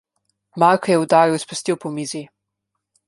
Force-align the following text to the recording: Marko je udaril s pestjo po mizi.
Marko 0.61 0.87
je 0.91 0.97
udaril 1.03 1.37
s 1.43 1.49
pestjo 1.51 1.77
po 1.85 1.93
mizi. 1.99 2.23